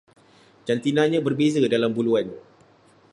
Jantinanya 0.67 1.19
berbeza 1.25 1.59
dalam 1.73 1.91
buluan 1.97 2.25